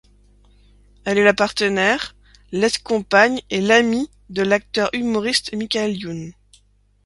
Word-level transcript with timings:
Elle 1.05 1.19
est 1.19 1.23
la 1.23 1.35
partenaire, 1.35 2.15
l'ex-compagne 2.51 3.39
et 3.51 3.61
l'amie 3.61 4.09
de 4.31 4.41
l'acteur 4.41 4.89
humoriste 4.93 5.53
Michaël 5.53 5.95
Youn. 5.95 6.33